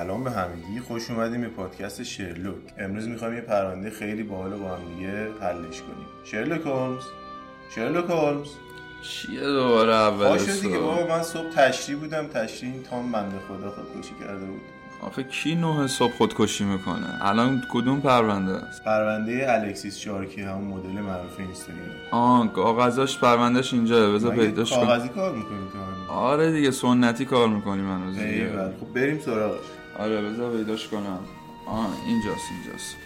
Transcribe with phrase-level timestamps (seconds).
[0.00, 2.54] سلام به همگی خوش اومدیم به پادکست شرلوک.
[2.78, 6.06] امروز می‌خوایم یه پرونده خیلی باحال با هم دیگه حلش کنیم.
[6.24, 7.02] شرلوک هولمز.
[7.74, 8.48] شرلوک هولمز.
[9.02, 13.70] چیه دوباره اول پاشو دیگه بابا من صبح تشریح بودم تشریح این تام بنده خدا
[13.70, 14.60] خودکشی کرده بود.
[15.02, 20.88] آخه کی نه صبح خودکشی می‌کنه؟ الان کدوم پرونده است؟ پرونده الکسیس شارکی همون مدل
[20.90, 21.86] معروف اینستاگرام.
[22.10, 25.68] آه کاغذاش پروندهش اینجا بذار پیداش کن کاغذی کار می‌کنیم
[26.06, 28.28] تو آره دیگه سنتی کار می‌کنیم هنوز دیگه.
[28.28, 28.70] ایول.
[28.80, 29.60] خب بریم سراغش.
[30.00, 31.18] آره بذار پیداش کنم.
[31.66, 32.96] آه اینجاست اینجاست.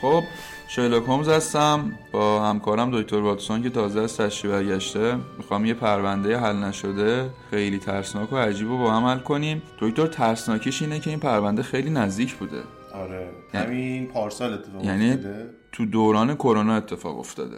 [0.00, 0.22] خب
[0.68, 1.98] شرلوک هومز هستم.
[2.12, 5.16] با همکارم دکتر واتسون که تازه از تشریف برگشته.
[5.38, 7.30] می‌خوام یه پرونده حل نشده.
[7.50, 9.62] خیلی ترسناک و عجیب رو با هم حل کنیم.
[9.80, 12.62] دکتر ترسناکیش اینه که این پرونده خیلی نزدیک بوده.
[12.94, 15.50] آره یعنی- همین پارسال اتفاق یعنی افتاده.
[15.72, 17.56] تو دوران کرونا اتفاق افتاده.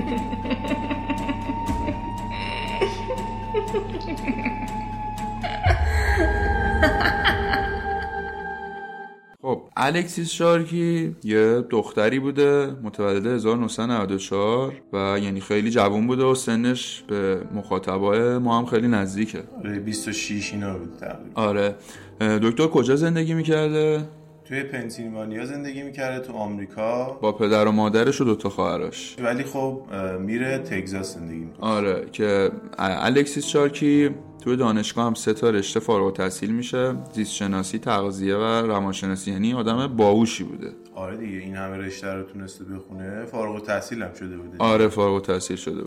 [9.42, 17.04] خب الکسیس شارکی یه دختری بوده متولد 1994 و یعنی خیلی جوان بوده و سنش
[17.08, 19.42] به مخاطبای ما هم خیلی نزدیکه.
[19.58, 21.42] آره 26 اینا بود تقریبا.
[21.42, 21.74] آره.
[22.20, 24.02] دکتر کجا زندگی می‌کرده؟
[24.50, 27.18] توی پنسیلوانیا زندگی می‌کرده تو آمریکا.
[27.20, 29.16] با پدر و مادرش و دوتا خواهرش.
[29.22, 29.82] ولی خب
[30.20, 31.70] میره تگزاس زندگی می‌کنه.
[31.70, 34.10] آره که الکسیس شارکی
[34.40, 39.30] توی دانشگاه هم سه تا رشته فارغ التحصیل میشه زیست شناسی تغذیه و روانشناسی.
[39.30, 40.72] یعنی آدم باهوشی بوده.
[40.94, 43.24] آره دیگه این همه رشته رو تونسته بخونه.
[43.24, 44.56] فارغ التحصیل هم شده بوده.
[44.58, 45.82] آره فارغ التحصیل شده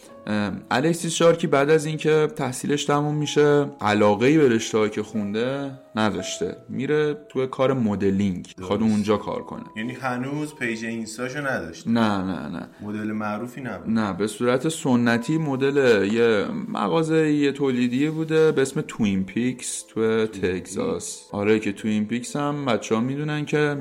[0.71, 6.57] الکسیس شارکی بعد از اینکه تحصیلش تموم میشه علاقه ای به رشته که خونده نداشته.
[6.69, 9.63] میره توی کار مدلینگ می‌خواد اونجا کار کنه.
[9.77, 12.69] یعنی هنوز پیج اینستاشو نداشت نه نه نه.
[12.81, 18.42] مدل معروفی نبود؟ نه به صورت سنتی مدل یه مغازه یه تولیدی بوده.
[18.51, 21.29] به اسم توین پیکس تو تگزاس.
[21.31, 23.77] آره که توین پیکس هم بچه ها می‌دونن که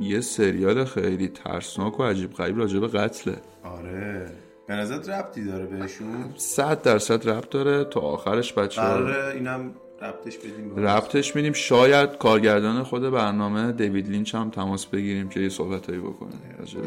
[0.00, 3.36] یه سریال خیلی ترسناک و عجیب غریب راجع به قتله.
[3.64, 4.30] آره.
[4.68, 10.38] به نظر ربطی داره بهشون؟ صد درصد ربط داره تا آخرش بچه قراره اینم ربطش
[10.38, 11.52] بدیم ربطش میدیم.
[11.52, 16.30] شاید کارگردان خود برنامه دیوید لینچ هم تماس بگیریم که یه صحبتایی بکنه.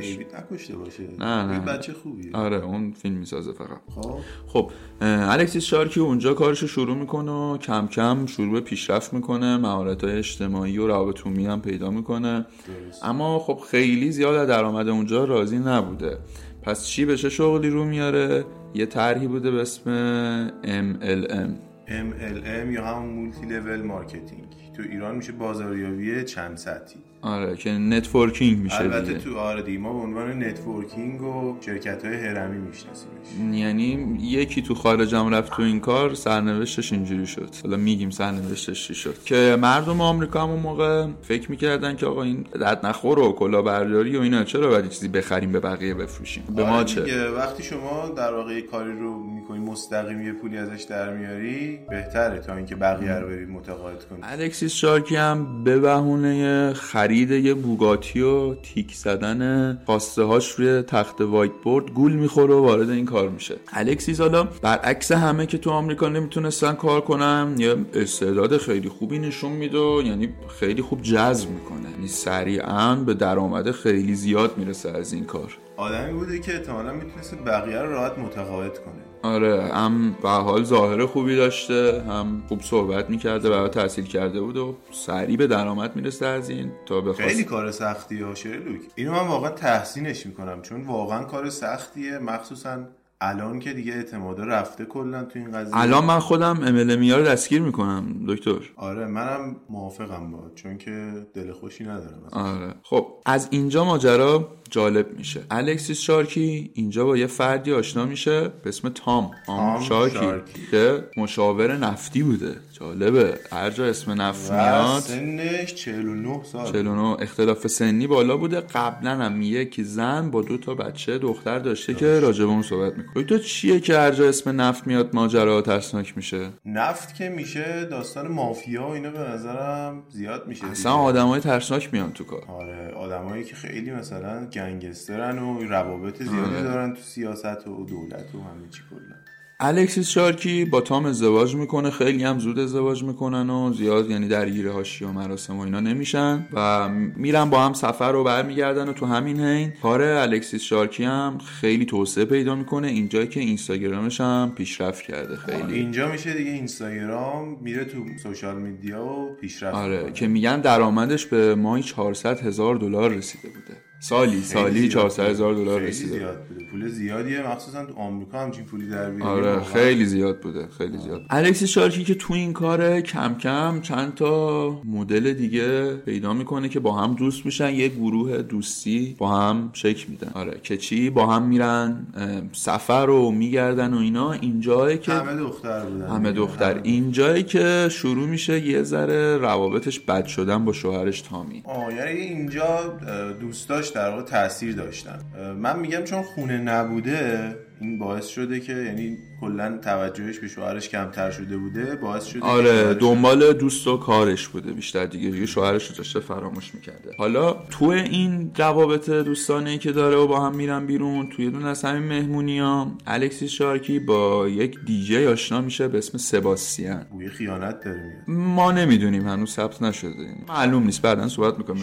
[0.02, 1.04] دیوید نکشته باشه.
[1.20, 1.60] نه، نه.
[1.60, 2.32] بچه خوبیه.
[2.34, 3.82] آره اون فیلم می‌سازه فقط.
[3.96, 4.20] خب.
[4.48, 9.58] خب الکسیس شارکی اونجا کارشو شروع می‌کنه و کم کم شروع به پیشرفت می‌کنه.
[9.58, 12.46] مهارت های اجتماعی و روابط عمومی هم پیدا می‌کنه.
[12.68, 13.06] درست.
[13.06, 16.18] اما خب خیلی زیاد درآمد اونجا راضی نبوده.
[16.64, 18.46] پس چی بشه؟ شغلی رو میاره.
[18.74, 26.24] یه طرحی بوده به اسم MLM MLM یا همون multi-level marketing تو ایران میشه بازاریابی
[26.24, 27.07] چند سطحی.
[27.22, 29.20] آره که networking میشه البته دیگه.
[29.20, 33.60] تو آره دیگه ما به عنوان networking و شرکت های هرمی میشناسیمش.
[33.60, 37.50] یعنی یکی تو خارجم رفت تو این کار سرنوشتش اینجوری شد.
[37.64, 39.24] حالا میگیم سرنوشتش چی شد.
[39.26, 44.18] که مردم آمریکا هم اون موقع فکر می‌کردن که آقا این درد نخور و کلاهبرداری
[44.18, 47.64] و اینا چرا باید چیزی بخریم به بقیه بفروشیم؟ به ما آره چه دیگه، وقتی
[47.64, 52.76] شما در واقع کاری رو می‌کنی مستقیم یه پولی ازش در میاری بهتره تا اینکه
[52.76, 58.96] بقیه رو بری متقاعد کنی الکسیس شارکی هم به بهونه خرید یه Bugatti و تیک
[58.96, 63.56] زدن خواسته هاش روی تخت whiteboard گول می‌خوره و وارد این کار میشه.
[63.74, 69.52] الکسیس حالا برعکس همه که تو آمریکا نمی‌تونستن کار کنن یه استعداد خیلی خوبی نشون
[69.52, 70.30] میده یعنی
[70.60, 71.92] خیلی خوب جذب می‌کنه.
[71.92, 75.58] یعنی سریعا به درآمد خیلی زیاد می‌رسه از این کار.
[75.78, 79.07] آدمی بوده که احتمالا می‌تونست بقیه رو راحت متقاعد کنه.
[79.24, 84.58] آره هم به حال ظاهر خوبی داشته هم خوب صحبت می‌کرده و تحصیل کرده بود
[84.58, 89.12] و سریع به درآمد می‌رسه از این تا بخواست خیلی کار سختی ها شرلوک اینو
[89.12, 92.78] من واقعا تحسینش می‌کنم چون واقعا کار سختیه مخصوصا
[93.22, 95.78] الان که دیگه اعتماده رفته کلا تو این قضیه.
[95.78, 98.60] الان من خودم MLM ها رو دستگیر می‌کنم دکتر.
[98.76, 102.74] آره منم موافقم با چون که دل خوشی ندارم آره.
[102.84, 105.42] خب از اینجا ماجرا جالب میشه.
[105.52, 109.32] الکسیس شارکی اینجا با یه فردی آشنا میشه به اسم تام.
[109.46, 110.68] تام تام شارکی, شارکی.
[110.72, 112.56] که مشاور نفتی بوده.
[112.80, 113.40] جالبه.
[113.52, 115.00] هر جا اسم نفت میاد.
[115.00, 116.72] سنش 49 سال.
[116.72, 118.62] 49 اختلاف سنی بالا بوده.
[118.62, 122.98] قبلا هم یک زن با دو تا بچه دختر داشته که راجع به اون صحبت
[122.98, 123.24] می‌کنه.
[123.24, 128.28] تو چیه که هر جا اسم نفت میاد ماجرا ترسناک میشه؟ نفت که میشه داستان
[128.28, 130.92] مافیا و اینا به نظرم زیاد میشه اصلا.
[130.92, 132.44] آدمای ترسناک میان تو کار.
[132.48, 136.64] آره آدمایی که خیلی مثلا گنگسترن و روابط زیادی آره.
[136.64, 139.16] دارن تو سیاست و دولت و همه چی کلا.
[139.60, 144.68] الکسیس شارکی با تام ازدواج می‌کنه خیلی هم زود ازدواج می‌کنن و زیاد یعنی درگیر
[144.68, 149.06] هاشی و مراسم و اینا نمیشن و میرن با هم سفر رو برمیگردن و تو
[149.06, 149.74] همین حین.
[149.82, 152.88] کار الکسیس شارکی هم خیلی توسعه پیدا می‌کنه.
[152.88, 155.36] اینجایی که اینستاگرامش هم پیشرفت کرده.
[155.36, 155.74] خیلی.
[155.74, 160.14] اینجا میشه دیگه اینستاگرام میره تو سوشال میدیا و پیشرفت آره می‌کنه.
[160.14, 163.87] که میگن درآمدش به ماهی 400 هزار دلار رسیده بوده.
[164.00, 166.18] سالی سالی 400 هزار دلار رسیده.
[166.18, 166.66] زیاد بوده.
[166.72, 167.48] پول زیادیه.
[167.48, 172.04] مخصوصا تو آمریکا همچین پولی در بیاره آره خیلی زیاد بوده خیلی زیاد الکسی شارکی
[172.04, 177.14] که تو این کار کم کم چند تا مدل دیگه پیدا می‌کنه که با هم
[177.14, 177.70] دوست میشن.
[177.70, 180.32] یه گروه دوستی با هم شکل میدن.
[180.34, 182.08] آره که چی؟ با هم میرن
[182.54, 184.32] سفر رو میگردن و اینا.
[184.32, 186.08] اینجایی که همه دختر بودن.
[186.08, 186.80] همه دختر.
[186.84, 191.62] اینجایی که شروع میشه یه ذره روابطش بد شدن با شوهرش تامی.
[191.66, 192.98] آه یعنی اینجا
[193.40, 195.20] دوستاش در واقع تاثیر داشتن.
[195.58, 201.32] من میگم چون خونه نبوده این باعث شده که یعنی کلا توجهش به شوهرش کمتر
[201.32, 205.96] شده بوده باعث شده آره دنبال دوست و کارش بوده بیشتر دیگه دیگه شوهرش رو
[205.96, 207.12] داشته فراموش می‌کرده.
[207.18, 211.84] حالا تو این روابط دوستانه که داره و با هم میرن بیرون توی دون از
[211.86, 217.84] همین مهمونی ها الکسیس شارکی با یک دیجی آشنا میشه به اسم سباستیان بوی خیانت
[217.86, 220.36] داره ما نمی‌دونیم هنوز ثبت نشده.
[220.48, 221.78] معلوم نیست بعدا صحبت می‌کنم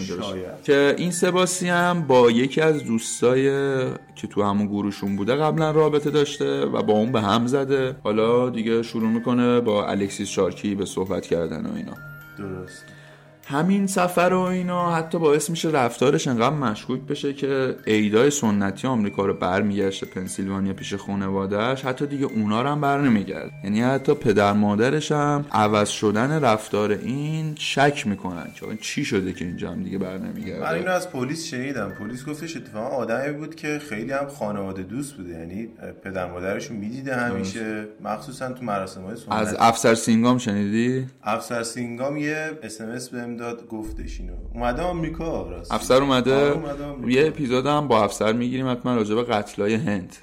[0.65, 3.51] که این سباستیان با یکی از دوستای
[4.15, 7.97] که تو همون گروهشون بوده قبلا رابطه داشته و با اون به هم زده.
[8.05, 11.95] حالا دیگه شروع می‌کنه با الکسیس شارکی به صحبت کردن و اینا.
[12.39, 12.85] درست.
[13.47, 19.27] همین سفر و اینا حتی باعث میشه رفتارش انقدر مشکوک بشه که عیدای سنتی آمریکا
[19.27, 24.53] رو برمیگشته پنسیلوانیا پیش خانوادهش حتی دیگه اونا رو هم بر نمیگرد یعنی حتی پدر
[24.53, 29.99] مادرش هم عوض شدن رفتار این شک می‌کنن که چی شده که اینجا هم دیگه
[29.99, 30.63] بر نمیگرده.
[30.63, 31.91] من اینو از پلیس شنیدم.
[31.91, 35.31] پلیس گفتش اتفاقا آدمی بود که خیلی هم خانواده دوست بوده.
[35.31, 35.69] یعنی
[36.05, 39.31] پدر مادرش می‌دیده همیشه مخصوصا تو مراسم های سنتی.
[39.31, 44.35] از افسر سینگام شنیدی؟ افسر سینگام یه اس ام اس بهم داد گفتش اینو.
[44.55, 45.73] اومده آمریکا راست.
[45.73, 46.63] افسر اومده,
[47.07, 50.17] یه اپیزود هم با افسر می‌گیریم حتما راجع به قتلای هند.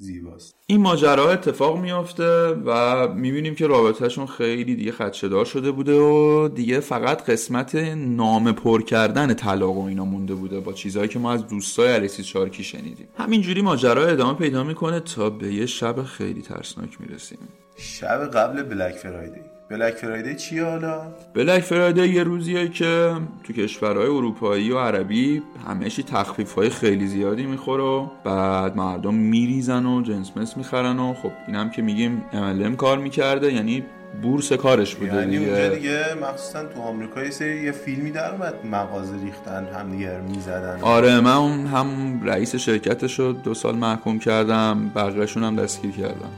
[0.00, 0.54] زیباست.
[0.66, 6.80] این ماجرا اتفاق میافته و می‌بینیم که رابطهشون خیلی دیگه خدشدار شده بوده و دیگه
[6.80, 11.46] فقط قسمت فرم پر کردن طلاق و اینا مونده بوده با چیزهایی که ما از
[11.46, 13.08] دوستای الکسیس شارکی شنیدیم.
[13.16, 17.38] همینجوری ماجرا ادامه پیدا می‌کنه تا به یه شب خیلی ترسناک می‌رسیم.
[17.76, 19.40] شب قبل بلک فرایدی.
[19.70, 21.02] بلک فرایدی چیه حالا؟
[21.34, 23.12] بلک فرایدی یه روزیه که
[23.44, 29.86] تو کشورهای اروپایی و عربی همهشی تخفیف های خیلی زیادی می‌خوره و بعد مردم میریزن
[29.86, 33.84] و جنس مس می‌خرن و خب اینم که میگیم MLM کار می‌کرده یعنی
[34.22, 35.50] بورس کارش بوده یعنی دیگه.
[35.50, 40.20] اونجا دیگه مخصوصا تو آمریکا یه سری یه فیلمی در اومد مغازه ریختن هم دیگه
[40.20, 40.78] می‌زدن.
[40.82, 46.30] آره من اون هم رئیس شرکتش رو دو سال محکوم کردم بقیهشون هم دستگیر کردم.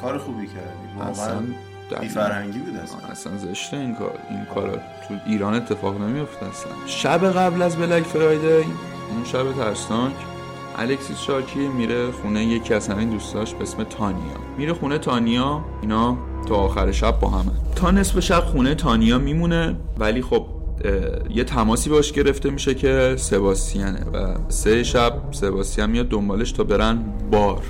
[0.00, 1.42] کار خوبی کردی اصلا
[2.00, 2.98] بی فرهنگی بود اصلا.
[3.10, 4.70] اصلا زشته این کار این کار
[5.08, 6.72] تو ایران اتفاق نمیفته اصلا.
[6.86, 10.12] شب قبل از بلک فرایدی اون شب ترسناک
[10.76, 14.36] الکسیس شارکی میره خونه یکی از همین دوستاش به اسم تانیا.
[14.58, 17.52] میره خونه تانیا اینا تا آخر شب با همه.
[17.76, 20.46] تا نصف شب خونه تانیا میمونه ولی خب
[21.30, 26.98] یه تماسی باش گرفته میشه که سباستیانه و سه شب سباستیان میاد دنبالش تا برن
[27.30, 27.62] بار.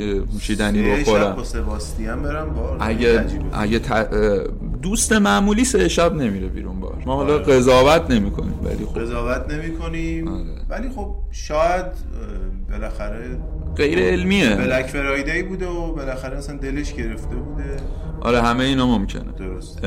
[0.00, 2.76] نوشیدنی بخورن با سباستیان برن بار.
[2.80, 3.80] اگه اگه
[4.82, 7.02] دوست معمولی سه شب نمیره بیرون بار.
[7.06, 9.00] ما حالا قضاوت نمی‌کنیم ولی خب.
[9.00, 10.28] قضاوت نمی‌کنیم.
[10.28, 10.44] آره.
[10.68, 11.86] ولی خب شاید
[12.70, 13.38] بالاخره
[13.76, 14.54] غیر علمیه.
[14.54, 17.76] Black Friday بوده و بالاخره اصلا دلش گرفته بوده.
[18.20, 19.32] آره همه اینا ممکنه.
[19.38, 19.84] درست.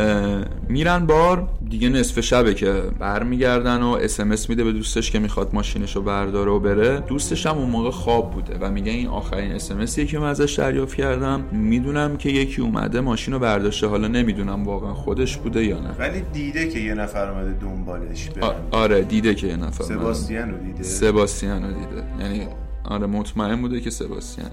[0.69, 6.01] میرن بار دیگه نصف شبه که برمیگردن و اس میده به دوستش که می‌خواد ماشینشو
[6.01, 6.99] برداره و بره.
[6.99, 10.95] دوستش هم اون موقع خواب بوده و میگه این آخرین اس که من ازش دریافت
[10.95, 11.43] کردم.
[11.51, 15.89] می‌دونم که یکی اومده ماشین رو برداشته حالا نمی‌دونم واقعا خودش بوده یا نه.
[15.99, 20.57] ولی دیده که یه نفر اومده دنبالش برن آره دیده که یه نفر سباستیان رو
[20.57, 22.03] دیده؟ سباستیان رو دیده.
[22.19, 22.47] یعنی
[22.83, 24.51] آره مطمئن بوده که سباستیانه.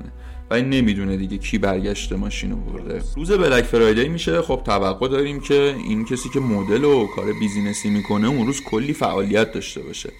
[0.50, 3.02] ولی نمی‌دونه دیگه کی برگشته ماشین برده.
[3.16, 4.42] روز بلک فرایدی میشه.
[4.42, 8.92] خب توقع داریم که این کسی که مدل و کار بیزینسی می‌کنه اون روز کلی
[8.92, 10.12] فعالیت داشته باشه.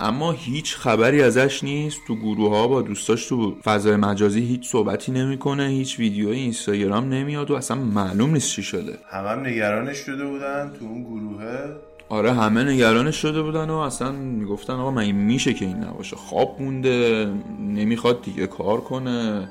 [0.00, 2.00] اما هیچ خبری ازش نیست.
[2.06, 5.68] تو گروه ها با دوستاش تو فضای مجازی هیچ صحبتی نمی‌کنه.
[5.68, 8.98] هیچ ویدیوی اینستاگرام نمیاد و اصلا معلوم نیست چی شده.
[9.10, 11.76] همه هم نگرانش شده بودن تو اون گروهه.
[12.08, 16.56] آره همه نگرانش شده بودن و اصلا می‌گفتن آقا من میشه که این نباشه؟ خواب
[16.60, 17.26] مونده
[17.60, 19.48] نمی‌خواد دیگه کار کنه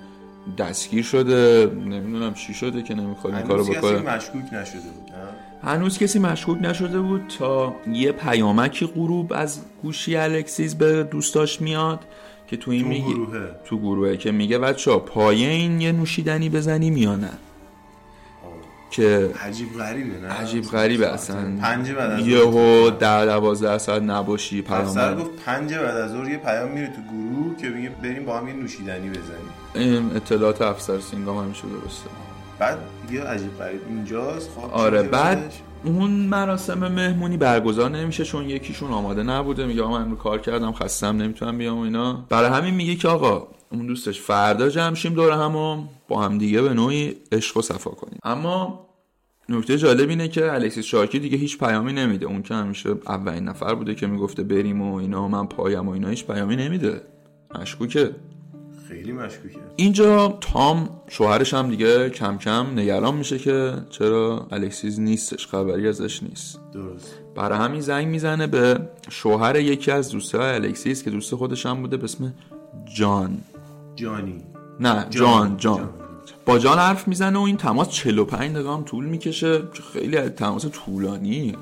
[0.58, 5.12] دستگیر شده نمی‌دونم چی شده که نمی‌خواد این کارو بکنه هنوز کسی مشکوک نشده بود
[5.64, 12.00] هنوز کسی مشکوک نشده بود تا یه پیامکی غروب از گوشی الکسیز به دوستاش میاد
[12.48, 13.50] که تو این تو میگی گروهه.
[13.66, 17.32] تو گروهه که میگه بچه پایه این یه نوشیدنی بزنیم یا نه؟
[18.96, 21.58] که عجیب غریبه نه؟ عجیب غریبه اصلا.
[21.62, 26.38] پنج بعد از یهو ده دوازده ساعت نباشی پیام گفت پنج بعد از ظهر یه
[26.38, 29.50] پیام میره تو گروه که میگه بریم با هم یه نوشیدنی بزنیم.
[29.76, 32.10] این اطلاعات افسر سینگام همیشه درسته.
[32.60, 33.82] بعد دیگه عجیب غریب.
[33.90, 39.66] اینجاست خب آره بعد؟ اون مراسم مهمونی برگزار نمیشه چون یکیشون آماده نبوده.
[39.66, 42.26] میگه آقا من کار کردم خستم نمی‌تونم بیام اینا.
[42.30, 46.38] برای همین میگه که آقا اون دوستش فردا جمع شیم دور هم و با هم
[46.38, 48.20] دیگه به نوعی عشق و صفا کنیم.
[48.24, 48.85] اما
[49.50, 52.26] نکته جالب اینه که الکسیس شارکی دیگه هیچ پیامی نمیده.
[52.26, 56.08] اون که همیشه اولین نفر بوده که می‌گفته بریم و اینا من پایم و اینا
[56.08, 57.02] هیچ پیامی نمیده.
[57.60, 58.12] مشکوکه.
[58.90, 59.60] خیلی مشکوکه.
[59.76, 66.24] اینجا تام شوهرش هم دیگه کم کم نگران میشه که چرا الکسیس نیستش خبری ازش
[66.24, 66.60] نیست.
[66.74, 67.20] درست.
[67.36, 71.98] برای همین زنگ می‌زنه به شوهر یکی از دوستای الکسیس که دوست خودش هم بوده
[71.98, 72.34] به اسم
[72.96, 73.38] جان.
[73.96, 74.44] جانی.
[74.80, 75.58] نه جان.
[75.58, 75.90] جان.
[76.46, 79.62] با جان حرف می‌زنه و این تماس 45 دقیقه هم طول می‌کشه.
[79.94, 81.56] خیلی تماس طولانی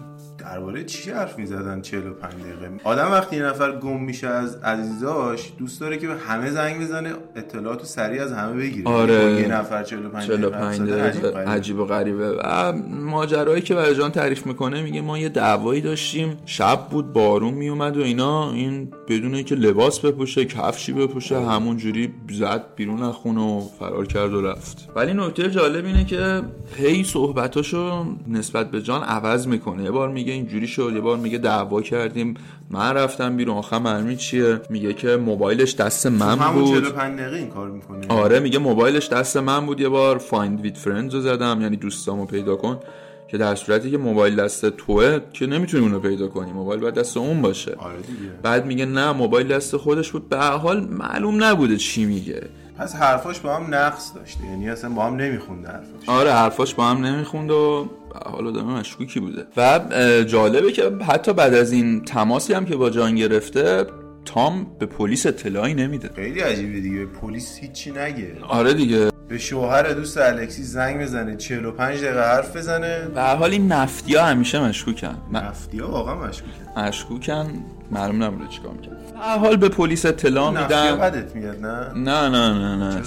[0.44, 5.82] درباره چی حرف می‌زدن 45 دقیقه؟ آدم وقتی یه نفر گم میشه از عزیزاش دوست
[5.82, 8.90] داره که به همه زنگ بزنه اطلاعات رو سریع از همه بگیره.
[8.90, 9.42] آره.
[9.42, 11.52] یه نفر 45 دقیقه 45 حرف زدن عجیب دقیقه.
[11.52, 12.32] عجیب و غریبه.
[12.32, 16.38] و ماجرایی که برای جان تعریف می‌کنه میگه ما یه دعوایی داشتیم.
[16.46, 18.52] شب بود بارون میومد و اینا.
[18.52, 24.08] این بدون اینکه لباس بپوشه کفشی بپوشه همون جوری زد بیرون از خونه و فرار
[24.08, 24.90] کرد و رفت.
[24.96, 26.42] ولی نکته جالب اینه که
[26.76, 29.84] هی صحبتاشو نسبت به جان عوض می‌کنه.
[29.84, 32.34] یه بار میگه اینجوری شد یه بار میگه دعوا کردیم.
[32.70, 33.58] من رفتم بیرون.
[33.58, 36.74] آخه مرمی چیه؟ میگه که موبایلش دست من همون بود.
[36.74, 38.08] 45 دقیقه این کار می‌کنه.
[38.10, 40.18] آره میگه موبایلش دست من بود یه بار.
[40.18, 42.80] Find My Friends رو زدم یعنی دوستامو پیدا کن.
[43.28, 47.18] که در صورتی که موبایل دست توه که نمی‌تونی اونو پیدا کنی موبایل باید دست
[47.18, 47.76] اون باشه.
[47.78, 48.32] آره دیگه.
[48.44, 50.30] بعد میگه نه موبایل دست خودش بود.
[50.30, 52.44] به حال معلوم نبوده چی میگه.
[52.78, 54.46] پس حرفاش با هم نقص داشته.
[54.46, 56.10] یعنی اصلا با هم نمیخونده حرفاش.
[56.10, 57.90] آره حرفاش با هم نمی‌خوند و
[58.26, 59.80] حال آدم مشکوکی بوده؟ و
[60.24, 63.86] جالبه که حتی بعد از این تماسی هم که با جان گرفته
[64.26, 66.10] تام به پلیس اطلاعی نمیده.
[66.16, 68.32] خیلی عجیبه دیگه به پلیس هیچی نگه.
[68.48, 69.10] آره دیگه.
[69.28, 73.00] به شوهر دوست الکسی زنگ بزنه 45 دقیقه حرف بزنه.
[73.16, 75.18] به هر حال این نفتی ها همیشه مشکوکن.
[75.32, 77.48] م- نفتی ها واقعا مشکوکه مشکوکن
[77.92, 80.98] معلوم نبوده چیکار می‌کنن به حال به پلیس اطلاع میدن.
[80.98, 83.02] بدت میاد نه؟ نه نه نه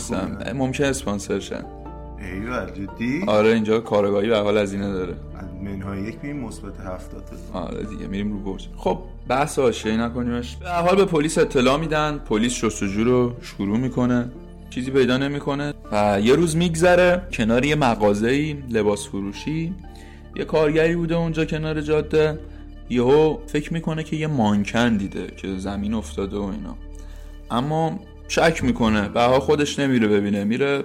[0.44, 1.64] نه؟ ممکن اسپانسر شن
[2.20, 5.14] ایول جدی؟ آره اینجا کارگاهی به حال هزینه داره.
[5.38, 7.58] از منهای یک میریم مثبت 70 تا.
[7.60, 8.68] آره دیگه میریم رو برج.
[8.76, 10.56] خب بحث حاشیه‌ای نکنیمش.
[10.56, 12.18] به حال به پلیس اطلاع میدن.
[12.18, 14.30] پلیس جستجو رو شروع می‌کنه.
[14.70, 15.74] چیزی پیدا نمی‌کنه.
[15.92, 17.22] و یه روز میگذره.
[17.32, 19.74] کنار یه مغازه‌ای لباس فروشی.
[20.36, 22.38] یه کارگری بوده اونجا کنار جاده.
[22.90, 26.76] یهو فکر می‌کنه که یه مانکن دیده که زمین افتاده و اینا.
[27.50, 29.08] اما شک می‌کنه.
[29.08, 30.44] بها خودش نمیره ببینه.
[30.44, 30.82] میره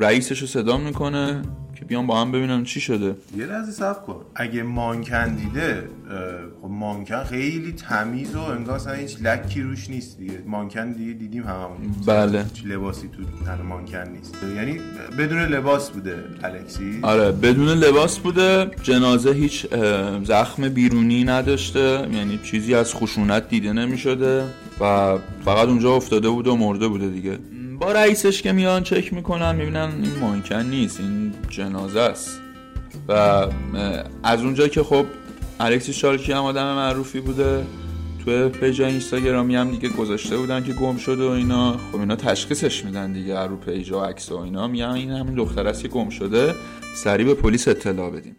[0.00, 1.42] رئیسش رو صدا می‌کنه.
[1.74, 3.16] که بیان با هم ببینن چی شده.
[3.38, 4.16] یه لحظه صبر کن.
[4.34, 5.88] اگه مانکن دیده
[6.62, 10.42] خب مانکن خیلی تمیز و انگار اصلا هیچ لکی روش نیست دیگه.
[10.46, 11.76] مانکن دیگه دیدیم هممون
[12.06, 12.42] بله.
[12.42, 14.36] هیچ لباسی تو تن مانکن نیست.
[14.56, 14.80] یعنی
[15.18, 16.98] بدون لباس بوده الکسی.
[17.02, 18.70] آره بدون لباس بوده.
[18.82, 19.66] جنازه هیچ
[20.24, 22.08] زخم بیرونی نداشته.
[22.12, 24.44] یعنی چیزی از خشونت دیده نمی شده
[24.80, 27.38] و فقط اونجا افتاده بود و مرده بوده دیگه.
[27.92, 32.40] رئیسش که میان چک می‌کنن می‌بینن این مانکن نیست این جنازه است.
[33.08, 33.12] و
[34.22, 35.06] از اونجا که خب
[35.60, 37.64] الکسی شارکی هم آدم معروفی بوده
[38.24, 41.76] تو پیج اینستاگرامی هم دیگه گذاشته بودن که گم شده و اینا.
[41.92, 44.68] خب اینا تشخیصش میدن دیگه رو پیج و عکس و اینا.
[44.68, 46.54] میگن این همین دختر است که گم شده
[46.94, 48.36] سریع به پلیس اطلاع بدیم.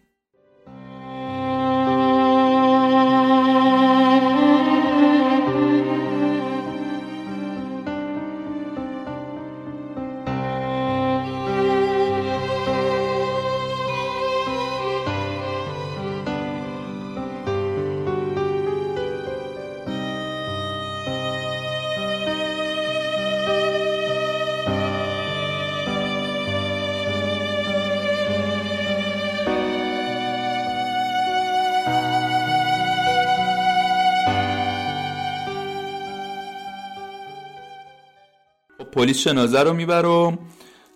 [38.96, 40.38] پلیس جنازه رو می‌بره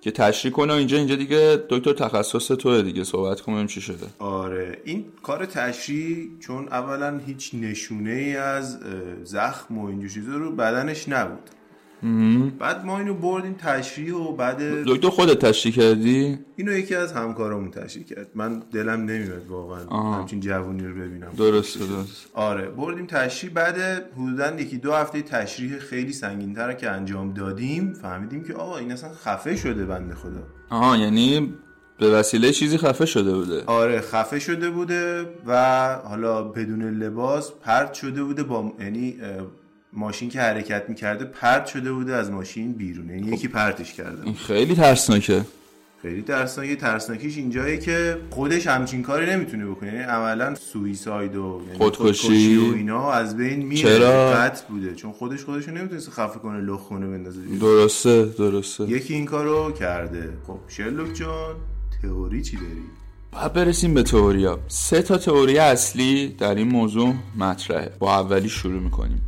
[0.00, 3.04] که تشریح کنه اینجا اینجا دیگه دکتر تخصص توه دیگه.
[3.04, 4.06] صحبت کنیم چی شده.
[4.18, 8.78] آره این کار تشریح چون اولا هیچ نشونه ای از
[9.24, 11.50] زخم و اینجور چیزا رو بدنش نبود.
[12.58, 17.70] بعد ما اینو بردیم تشریح و بعد دکتر خودت تشریح کردی؟ اینو یکی از همکارامون
[17.70, 18.26] تشریح کرد.
[18.34, 19.84] من دلم نمیاد واقعا.
[20.12, 21.32] همچین جوونی رو ببینم.
[21.36, 23.52] درست درست آره بردیم تشریح.
[23.52, 23.76] بعد
[24.16, 29.10] حدودا یکی دو هفته تشریح خیلی سنگینتر که انجام دادیم فهمیدیم که آقا این اصلا
[29.12, 30.42] خفه شده بنده خدا.
[30.70, 31.54] آها یعنی
[31.98, 33.62] به وسیله چیزی خفه شده بوده.
[33.66, 39.16] آره خفه شده بوده و حالا بدون لباس پرت شده بوده با یعنی
[39.92, 43.10] ماشین که حرکت می‌کرده پرت شده بوده از ماشین بیرون.
[43.10, 44.24] یعنی یکی پرتش کرده.
[44.24, 45.44] این خیلی ترسناکه.
[46.02, 49.92] خیلی ترسناکه ترسناکیش اینجایه که خودش همچین کاری نمی‌تونه بکنه.
[49.92, 52.56] یعنی عملا سویساید و یعنی خودکشی.
[52.56, 53.82] و اینا از بین میره.
[53.82, 54.94] چرا؟ قطع بوده.
[54.94, 57.40] چون خودش خودشو نمی‌تونست خفه کنه لخ کنه بندازه.
[57.60, 58.84] درسته درسته.
[58.84, 60.32] یکی این کارو کرده.
[60.46, 61.54] خب شرلوک جان
[62.02, 62.82] تئوری چی داری؟
[63.32, 64.58] باید برسیم به تئوریا.
[64.68, 67.92] سه تا تئوری اصلی در این موضوع مطرحه.
[67.98, 69.22] با اولی شروع می‌کنیم.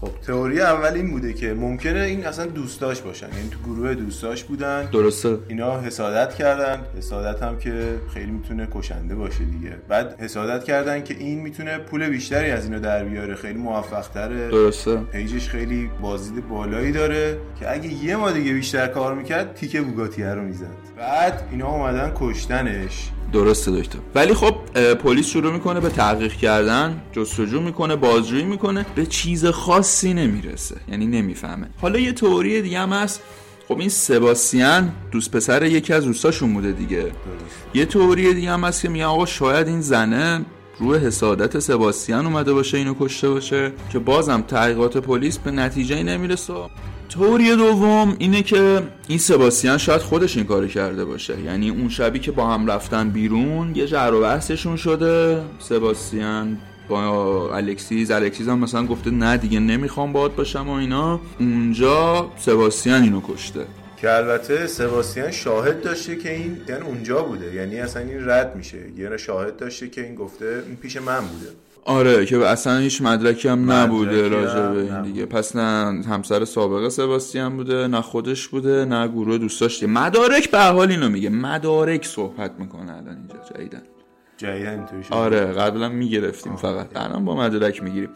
[0.00, 3.26] خب تئوری اول این بوده که ممکنه این اصلا دوستاش باشن.
[3.36, 4.88] یعنی تو گروه دوستاش بودن.
[4.92, 5.38] درسته.
[5.48, 6.80] اینا حسادت کردن.
[6.98, 9.76] حسادت هم که خیلی می‌تونه کشنده باشه دیگه.
[9.88, 13.34] بعد حسادت کردن که این می‌تونه پول بیشتری از اینو در بیاره.
[13.34, 14.96] خیلی موفق تره درسته.
[14.96, 20.34] پیجش خیلی بازدید بالایی داره که اگه یه ما دیگه بیشتر کار می‌کرد تیکه بوگاتیه
[20.34, 20.66] رو می‌زد.
[20.96, 23.10] بعد اینا اومدن کشتنش.
[23.32, 23.98] درسته دکتر.
[24.14, 24.54] ولی خب
[24.94, 30.76] پلیس شروع می‌کنه به تحقیق کردن جستجو می‌کنه بازجویی می‌کنه به چیز خاصی نمی‌رسه.
[30.88, 31.68] یعنی نمی‌فهمه.
[31.80, 33.20] حالا یه تئوری دیگه هم هست.
[33.68, 37.02] خب این سباستیان دوست پسر یکی از دوستاشون بوده دیگه.
[37.02, 37.14] درست.
[37.74, 40.44] یه تئوری دیگه هم هست که میگن آقا شاید این زنه
[40.78, 46.54] روی حسادت سباستیان اومده باشه اینو کشته باشه که بازم تحقیقات پلیس به نتیجه نمی‌رسه.
[47.16, 51.40] تئوری دوم اینه که این سباستیان شاید خودش این کارو کرده باشه.
[51.40, 55.42] یعنی اون شبی که با هم رفتن بیرون یه جر و بحثشون شده.
[55.58, 56.58] سباستیان
[56.88, 61.20] با الکسیز الکسیز هم مثلا گفته نه دیگه نمی‌خوام باهات باشم و اینا.
[61.40, 63.60] اونجا سباستیان اینو کشته.
[64.00, 67.54] که البته سباستیان شاهد داشته که این یعنی اونجا بوده.
[67.54, 68.78] یعنی اصلا این رد میشه.
[68.96, 71.46] یه شاهد داشته که این گفته این پیش من بوده.
[71.86, 75.12] آره که اصلا هیچ مدرکی هم نبوده راجع به این نبود.
[75.12, 75.26] دیگه.
[75.26, 79.92] پس نه همسر سابقه سباستیان بوده نه خودش بوده نه گروه دوستاش دیگه.
[79.92, 81.28] مدارک به حال اینو میگه.
[81.30, 83.82] مدارک صحبت می‌کنه الان اینجا جدیدن
[84.36, 86.96] جدیدن اینطوری شده آره قبلا می‌گرفتیم فقط.
[86.96, 88.10] الان با مدارک می‌گیریم.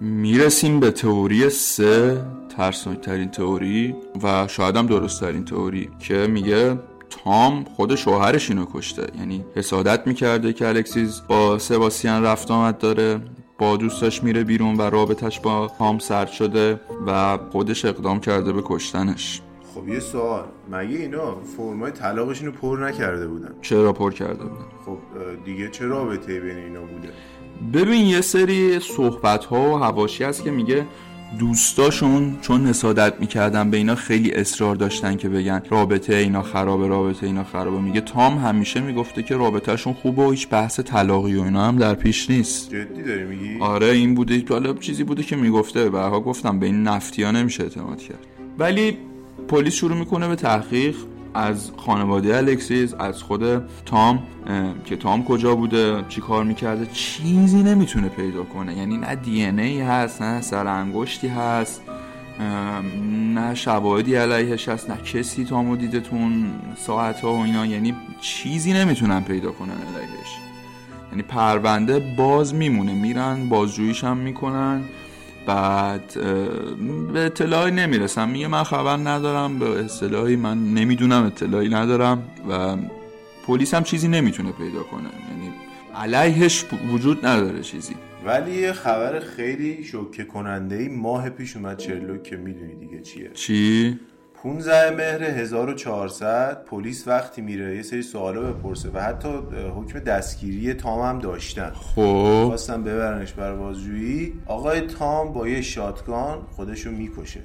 [0.00, 2.20] می‌رسیم به تئوری سه
[2.56, 6.78] ترسناکترین تئوری و شاید هم درست ترین تئوری که میگه
[7.10, 9.06] تام خود شوهرش اینو کشته.
[9.18, 13.20] یعنی حسادت می‌کرده که الکسیز با سباستیان رفت آمد داره.
[13.58, 18.62] با دوستاش میره بیرون و رابطش با تام سرد شده و خودش اقدام کرده به
[18.64, 19.40] کشتنش.
[19.74, 20.44] خب یه سوال.
[20.70, 24.98] مگه اینا فرمای طلاقشون رو پر نکرده بودن؟ چرا پر کرده بودن؟ خب
[25.44, 27.08] دیگه چه رابطه بین اینا بوده؟
[27.72, 30.86] ببین یه سری صحبت ها و هواشی هست که میگه
[31.38, 37.26] دوستاشون چون حسادت می‌کردن به اینا خیلی اصرار داشتن که بگن رابطه اینا خرابه رابطه
[37.26, 37.80] اینا خرابه.
[37.80, 41.94] میگه تام همیشه می‌گفته که رابطهشون خوبه و هیچ بحث طلاقی و اینا هم در
[41.94, 42.70] پیش نیست.
[42.70, 45.90] جدی داری میگی؟ آره این بوده حالا چیزی بوده که می‌گفته.
[45.90, 48.26] برها گفتم به این نفتی ها نمیشه اعتماد کرد.
[48.58, 48.98] ولی
[49.48, 50.96] پلیس شروع می‌کنه به تحقیق.
[51.34, 54.22] از خانواده الکسیس از خود تام
[54.84, 58.76] که تام کجا بوده چی کار می‌کرده چیزی نمی‌تونه پیدا کنه.
[58.76, 61.82] یعنی نه دی ای هست نه سر انگشتی هست
[63.34, 67.66] نه شواهدی علیهش هست نه کسی تامو دیده تو اون ساعت ها و اینا.
[67.66, 70.38] یعنی چیزی نمی‌تونن پیدا کنن علیهش.
[71.10, 74.82] یعنی پرونده باز میمونه میرن بازجوییش هم می‌کنن.
[75.48, 76.14] بعد
[77.12, 78.28] به اطلاعی نمی‌رسم.
[78.28, 82.76] میگه من خبر ندارم به اصطلاحی من نمی‌دونم اطلاعی ندارم و
[83.46, 85.02] پلیس هم چیزی نمی‌تونه پیدا کنه.
[85.02, 85.52] یعنی
[85.94, 87.94] علیهش وجود نداره چیزی.
[88.26, 93.30] ولی یه خبر خیلی شوکه کننده ای ماه پیش اومد چرلوک که می‌دونی دیگه چیه.
[93.34, 93.98] چی؟
[94.42, 99.28] 15 مهر 1400 پلیس وقتی میره یه سری سوالا بپرسه و حتی
[99.76, 101.70] حکم دستگیری تام هم داشتن.
[101.70, 102.44] خب.
[102.46, 104.32] خواستن ببرنش بر بازجویی.
[104.46, 107.40] آقای تام با یه شاتگان خودشو می‌کشه.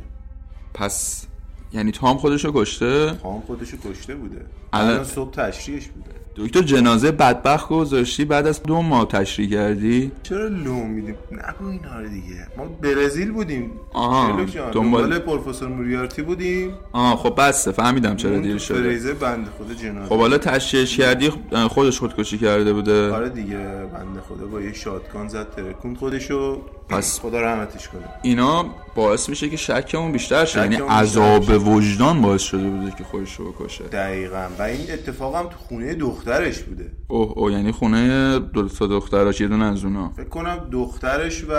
[0.74, 1.26] پس
[1.72, 4.42] یعنی تام خودشو کشته؟ تام خودشو کشته بوده.
[4.74, 6.10] الان- الان صبح تشریحش بوده.
[6.36, 12.00] دکتر جنازه بدبخت گذاشتی بعد از دو ماه تشریح کردی؟ چرا لوم میدیم نگو اینا
[12.00, 12.48] رو دیگه.
[12.58, 13.72] ما برزیل بودیم.
[13.94, 16.72] آها، دنبال- پروفسور موریارتی بودیم.
[16.92, 18.82] آه خب بسته فهمیدم چرا دیر شده.
[18.82, 20.10] فریزر بنده خدا جنازه.
[20.10, 21.32] خب حالا تشریحش کردی
[21.70, 23.12] خودش خودکشی کرده بوده.
[23.14, 23.58] آره دیگه
[23.94, 26.62] بنده خدا با یه شاتگان زد ترکون خودشو.
[26.90, 28.02] پس- خدا رحمتش کنه.
[28.22, 28.66] اینا
[28.96, 30.60] باعث میشه که شکمون بیشتر شه.
[30.60, 33.84] یعنی عذاب وجدان باعث شده بوده که خودش رو بکشه.
[33.84, 34.48] دقیقا.
[34.60, 36.92] و این اتفاق هم تو خونه دخترش بوده.
[37.08, 40.10] اوه اوه یعنی خونه دو تا دختراش یه دونه از اونا.
[40.18, 41.54] فکر کنم دخترش و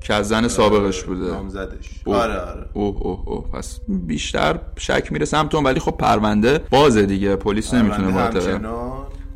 [0.00, 1.26] که از زن سابقش بوده.
[1.26, 1.90] نامزدش.
[2.04, 2.16] اوه.
[2.16, 2.66] آره آره.
[2.72, 3.50] اوه اوه اوه.
[3.50, 7.36] پس بیشتر شک میره سمتون ولی خب پرونده بازه دیگه.
[7.36, 8.58] پلیس نمی‌تونه همچنان بازه.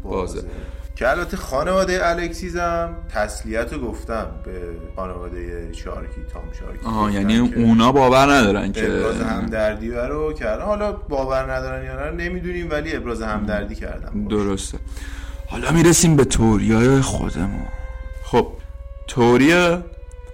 [0.03, 0.43] بازه.
[0.99, 4.53] که البته خانواده الکسیزم تسلیت رو گفتم به
[4.97, 6.87] خانواده شارکی تام شارکی.
[6.87, 10.65] آها یعنی اونا باور ندارن که ابراز همدردی رو کردن.
[10.65, 14.25] حالا باور ندارن یا نه نمی‌دونیم ولی ابراز همدردی کردن.
[14.25, 14.79] درسته.
[15.47, 17.67] حالا می‌رسیم به توریای خودمون.
[18.25, 18.49] خب
[19.07, 19.77] توری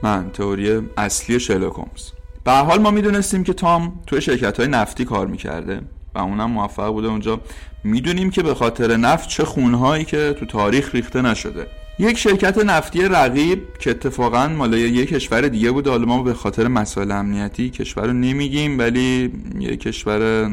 [0.03, 2.11] من توری اصلی شرلوک هومز.
[2.45, 5.81] به حال ما می‌دونستیم که تام توی شرکت های نفتی کار می‌کرده.
[6.15, 7.41] و اونم موفق بوده اونجا.
[7.85, 11.67] می‌دونیم که به خاطر نفت چه خونهایی که تو تاریخ ریخته نشده.
[11.99, 16.69] یک شرکت نفتی رقیب که اتفاقا مال یک کشور دیگه بود حالا ما به خاطر
[16.69, 20.51] مسائل امنیتی کشور رو نمیگیم ولی یک کشور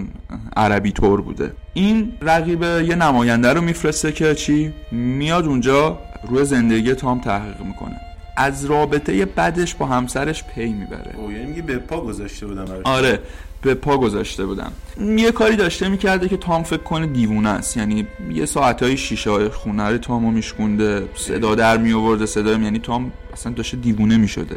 [0.55, 1.51] عربی طور بوده.
[1.73, 7.99] این رقیب یه نماینده رو میفرسته که چی؟ میاد اونجا روی زندگی تام تحقیق می‌کنه.
[8.37, 11.15] از رابطه بدش با همسرش پی می‌بره.
[11.17, 12.65] او یعنی میگه به پا گذاشته بودم.
[12.83, 13.19] آره.
[13.61, 14.71] به پا گذاشته بودم.
[15.17, 17.77] یه کاری داشته می‌کرده که تام فکر کنه دیوونه است.
[17.77, 23.11] یعنی یه ساعتهای شیشه های خونه رو تامو میشکونده صدا در میآورده صدا یعنی تام
[23.33, 24.55] اصلا داشته دیوونه می‌شده.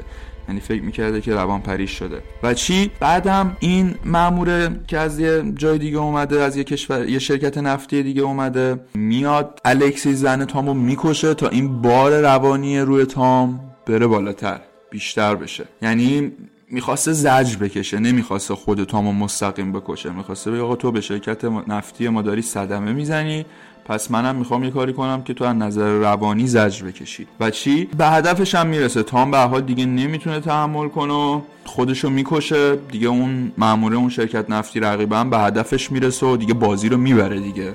[0.49, 2.23] یعنی فکر می‌کرده که روان پریش شده.
[2.43, 7.19] و چی؟ بعدم این ماموره که از یه جای دیگه اومده از یه کشور یه
[7.19, 13.61] شرکت نفتی دیگه اومده میاد الکسی زن تامو می‌کشه تا این بار روانی روی تام
[13.87, 15.65] بره بالاتر بیشتر بشه.
[15.83, 16.33] یعنی
[16.75, 20.11] می‌خواسته زجر بکشه نمی‌خواسته خود تامو مستقیم بکشه.
[20.11, 23.47] می‌خواسته بگه آقا تو به شرکت نفتی ما داری صدمه می‌زنی
[23.85, 27.27] پس منم می‌خوام یه کاری کنم که تو از نظر روانی زجر بکشی.
[27.41, 29.03] و چی؟ به هدفش هم می‌رسه.
[29.03, 32.77] تام به حال دیگه نمی‌تونه تحمل کنه و خودشو می‌کشه.
[32.77, 37.41] دیگه اون ماموره اون شرکت نفتی رقیبا به هدفش می‌رسه و دیگه بازی رو می‌بره
[37.41, 37.73] دیگه.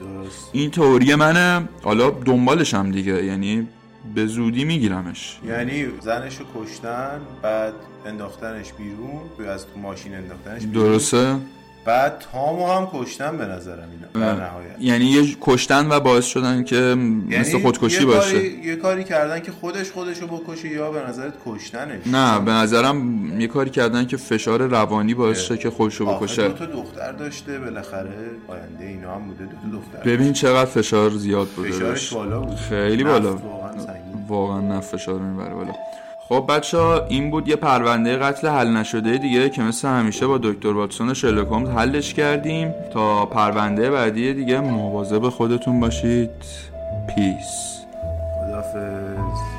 [0.00, 0.50] درست.
[0.52, 1.68] این تئوری منه.
[1.82, 3.24] حالا دنبالشم دیگه.
[3.24, 3.68] یعنی
[4.14, 5.38] به زودی میگیرمش.
[5.46, 7.74] یعنی زنش رو کشتن بعد
[8.06, 10.84] انداختنش بیرون از تو ماشین انداختنش بیرون.
[10.84, 11.36] درسته؟
[11.84, 14.76] بعد تامو هم کشتن به نظرم اینا در نهایت.
[14.80, 18.32] یعنی یه کشتن و باعث شدن که مثل یعنی خودکشی یه باشه.
[18.32, 22.06] کاری, یه کاری کردن که خودش خودشو بکشه یا به نظرت کشتنش.
[22.06, 26.48] نه به نظرم یه کاری کردن که فشار روانی باعث شه که خودشو بکشه.
[26.48, 28.10] دو تا دختر داشته بالاخره
[28.48, 32.12] آینده اینا هم بوده دو تا دختر ببین چقدر فشار زیاد بوده فشارش.
[32.12, 32.56] بالا بود.
[32.56, 33.36] خیلی بالا.
[33.36, 33.72] واقعا
[34.28, 35.72] واقعا نه فشار می‌بره بالا.
[36.28, 40.38] خب بچه ها این بود یه پرونده قتل حل نشده دیگه که مثل همیشه با
[40.38, 42.74] دکتر واتسون شرلوک هومز حلش کردیم.
[42.92, 46.30] تا پرونده بعدی دیگه مواظب خودتون باشید.
[47.08, 47.82] پیس
[48.34, 49.51] خدافظ